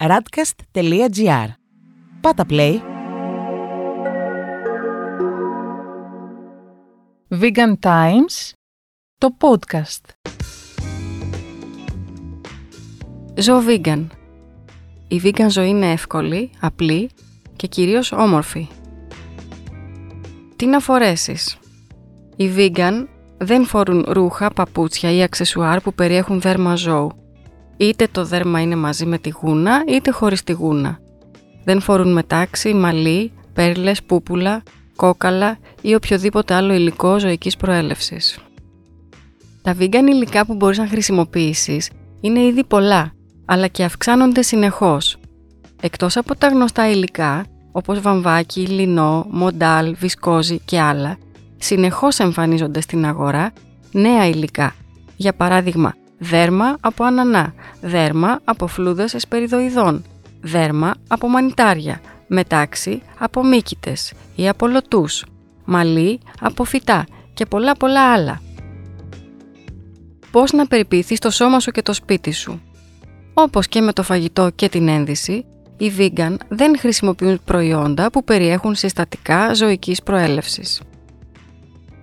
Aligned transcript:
radcast.gr 0.00 1.48
Πάτα 2.20 2.44
play! 2.48 2.78
Vegan 7.40 7.72
Times, 7.80 8.52
το 9.18 9.36
podcast. 9.40 10.32
Ζω 13.34 13.62
vegan. 13.66 14.06
Η 15.08 15.20
vegan 15.24 15.46
ζωή 15.48 15.68
είναι 15.68 15.90
εύκολη, 15.92 16.50
απλή 16.60 17.10
και 17.56 17.66
κυρίως 17.66 18.12
όμορφη. 18.12 18.68
Τι 20.56 20.66
να 20.66 20.80
φορέσεις; 20.80 21.58
Οι 22.36 22.50
vegan 22.56 23.06
δεν 23.38 23.64
φορούν 23.64 24.04
ρούχα, 24.08 24.50
παπούτσια 24.50 25.12
ή 25.12 25.22
αξεσουάρ 25.22 25.80
που 25.80 25.94
περιέχουν 25.94 26.40
δέρμα 26.40 26.74
ζώου. 26.74 27.27
Είτε 27.80 28.08
το 28.12 28.24
δέρμα 28.24 28.60
είναι 28.60 28.76
μαζί 28.76 29.06
με 29.06 29.18
τη 29.18 29.30
γούνα, 29.40 29.84
είτε 29.88 30.10
χωρίς 30.10 30.44
τη 30.44 30.52
γούνα. 30.52 30.98
Δεν 31.64 31.80
φορούν 31.80 32.12
μετάξι, 32.12 32.74
μαλλί, 32.74 33.32
πέρλες, 33.52 34.02
πούπουλα, 34.02 34.62
κόκαλα 34.96 35.58
ή 35.80 35.94
οποιοδήποτε 35.94 36.54
άλλο 36.54 36.72
υλικό 36.72 37.18
ζωικής 37.18 37.56
προέλευσης. 37.56 38.38
Τα 39.62 39.76
vegan 39.78 40.06
υλικά 40.08 40.46
που 40.46 40.54
μπορείς 40.54 40.78
να 40.78 40.86
χρησιμοποιήσεις 40.86 41.90
είναι 42.20 42.40
ήδη 42.40 42.64
πολλά, 42.64 43.12
αλλά 43.44 43.66
και 43.66 43.84
αυξάνονται 43.84 44.42
συνεχώς. 44.42 45.16
Εκτός 45.80 46.16
από 46.16 46.36
τα 46.36 46.48
γνωστά 46.48 46.90
υλικά, 46.90 47.44
όπως 47.72 48.00
βαμβάκι, 48.00 48.66
λινό, 48.66 49.26
μοντάλ, 49.30 49.94
βισκόζι 49.94 50.60
και 50.64 50.80
άλλα, 50.80 51.18
συνεχώς 51.56 52.18
εμφανίζονται 52.18 52.80
στην 52.80 53.06
αγορά 53.06 53.52
νέα 53.92 54.28
υλικά. 54.28 54.74
Για 55.16 55.32
παράδειγμα, 55.32 55.94
δέρμα 56.18 56.76
από 56.80 57.04
ανανά, 57.04 57.54
δέρμα 57.80 58.40
από 58.44 58.66
φλούδες 58.66 59.14
εσπεριδοειδών, 59.14 60.04
δέρμα 60.40 60.94
από 61.08 61.28
μανιτάρια, 61.28 62.00
μετάξι 62.26 63.02
από 63.18 63.44
μύκητες 63.44 64.12
ή 64.34 64.48
από 64.48 64.66
λωτούς, 64.66 65.24
μαλλί 65.64 66.20
από 66.40 66.64
φυτά 66.64 67.06
και 67.34 67.46
πολλά 67.46 67.76
πολλά 67.76 68.12
άλλα. 68.12 68.40
Πώς 70.30 70.52
να 70.52 70.66
περιποιηθείς 70.66 71.18
το 71.18 71.30
σώμα 71.30 71.60
σου 71.60 71.70
και 71.70 71.82
το 71.82 71.92
σπίτι 71.92 72.32
σου. 72.32 72.62
Όπως 73.34 73.68
και 73.68 73.80
με 73.80 73.92
το 73.92 74.02
φαγητό 74.02 74.50
και 74.54 74.68
την 74.68 74.88
ένδυση, 74.88 75.44
οι 75.76 75.92
vegan 75.98 76.36
δεν 76.48 76.78
χρησιμοποιούν 76.78 77.40
προϊόντα 77.44 78.10
που 78.10 78.24
περιέχουν 78.24 78.74
συστατικά 78.74 79.54
ζωικής 79.54 80.02
προέλευσης. 80.02 80.80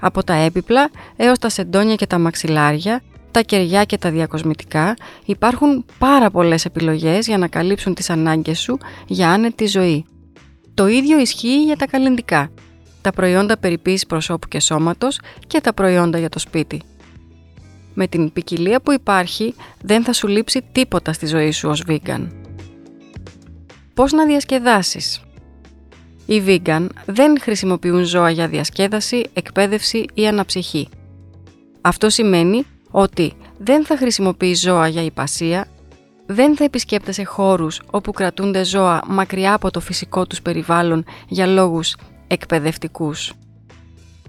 Από 0.00 0.24
τα 0.24 0.34
έπιπλα 0.34 0.90
έως 1.16 1.38
τα 1.38 1.48
σεντόνια 1.48 1.94
και 1.94 2.06
τα 2.06 2.18
μαξιλάρια, 2.18 3.02
τα 3.30 3.40
κεριά 3.40 3.84
και 3.84 3.98
τα 3.98 4.10
διακοσμητικά 4.10 4.94
υπάρχουν 5.24 5.84
πάρα 5.98 6.30
πολλές 6.30 6.64
επιλογές 6.64 7.26
για 7.26 7.38
να 7.38 7.48
καλύψουν 7.48 7.94
τις 7.94 8.10
ανάγκες 8.10 8.58
σου 8.58 8.78
για 9.06 9.30
άνετη 9.30 9.66
ζωή. 9.66 10.04
Το 10.74 10.86
ίδιο 10.86 11.18
ισχύει 11.20 11.62
για 11.64 11.76
τα 11.76 11.86
καλλιντικά, 11.86 12.50
τα 13.00 13.12
προϊόντα 13.12 13.58
περιποίησης 13.58 14.06
προσώπου 14.06 14.48
και 14.48 14.60
σώματος 14.60 15.20
και 15.46 15.60
τα 15.60 15.74
προϊόντα 15.74 16.18
για 16.18 16.28
το 16.28 16.38
σπίτι. 16.38 16.82
Με 17.94 18.06
την 18.06 18.32
ποικιλία 18.32 18.80
που 18.80 18.92
υπάρχει 18.92 19.54
δεν 19.82 20.04
θα 20.04 20.12
σου 20.12 20.26
λείψει 20.26 20.62
τίποτα 20.72 21.12
στη 21.12 21.26
ζωή 21.26 21.50
σου 21.50 21.68
ως 21.68 21.84
vegan. 21.88 22.28
Πώς 23.94 24.12
να 24.12 24.26
διασκεδάσεις; 24.26 25.20
Οι 26.26 26.42
vegan 26.46 26.86
δεν 27.06 27.40
χρησιμοποιούν 27.40 28.04
ζώα 28.04 28.30
για 28.30 28.48
διασκέδαση, 28.48 29.24
εκπαίδευση 29.32 30.04
ή 30.14 30.26
αναψυχή. 30.26 30.88
Αυτό 31.80 32.10
σημαίνει 32.10 32.66
ότι 32.90 33.32
δεν 33.58 33.84
θα 33.84 33.96
χρησιμοποιεί 33.96 34.54
ζώα 34.54 34.88
για 34.88 35.02
υπασία, 35.02 35.66
δεν 36.26 36.56
θα 36.56 36.64
επισκέπτεσαι 36.64 37.24
χώρους 37.24 37.80
όπου 37.90 38.12
κρατούνται 38.12 38.64
ζώα 38.64 39.02
μακριά 39.06 39.54
από 39.54 39.70
το 39.70 39.80
φυσικό 39.80 40.26
τους 40.26 40.42
περιβάλλον 40.42 41.04
για 41.28 41.46
λόγους 41.46 41.96
εκπαιδευτικούς. 42.26 43.32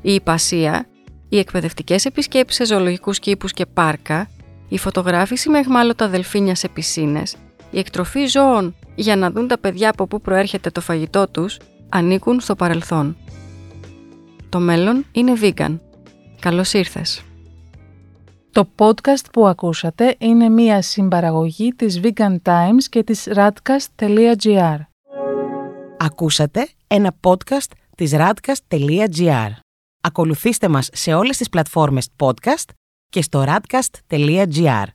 Η 0.01 0.13
υπασία, 0.13 0.87
οι 1.29 1.37
εκπαιδευτικές 1.37 2.05
επισκέψεις 2.05 2.67
σε 2.67 2.73
ζωολογικούς 2.73 3.19
κήπους 3.19 3.53
και 3.53 3.65
πάρκα, 3.65 4.29
η 4.69 4.77
φωτογράφηση 4.77 5.49
με 5.49 5.59
εχμάλωτα 5.59 6.07
δελφίνια 6.07 6.55
σε 6.55 6.67
πισίνες, 6.67 7.35
η 7.71 7.79
εκτροφή 7.79 8.25
ζώων 8.25 8.75
για 8.95 9.15
να 9.15 9.31
δουν 9.31 9.47
τα 9.47 9.57
παιδιά 9.57 9.89
από 9.89 10.07
πού 10.07 10.21
προέρχεται 10.21 10.69
το 10.69 10.81
φαγητό 10.81 11.27
τους, 11.27 11.57
ανήκουν 11.89 12.39
στο 12.39 12.55
παρελθόν. 12.55 13.17
Το 14.49 14.59
μέλλον 14.59 15.05
είναι 15.11 15.33
vegan. 15.41 15.79
Καλώς 16.39 16.73
ήρθες! 16.73 17.28
Το 18.59 18.69
podcast 18.75 19.31
που 19.33 19.47
ακούσατε 19.47 20.15
είναι 20.19 20.49
μία 20.49 20.81
συμπαραγωγή 20.81 21.69
της 21.69 21.99
Vegan 22.03 22.35
Times 22.43 22.83
και 22.89 23.03
της 23.03 23.27
radcast.gr. 23.35 24.77
Ακούσατε 25.97 26.67
ένα 26.87 27.15
podcast 27.21 27.71
της 27.95 28.11
radcast.gr. 28.15 29.49
Ακολουθήστε 30.01 30.67
μας 30.67 30.89
σε 30.93 31.13
όλες 31.13 31.37
τις 31.37 31.49
πλατφόρμες 31.49 32.09
podcast 32.17 32.69
και 33.09 33.21
στο 33.21 33.43
radcast.gr. 33.47 34.85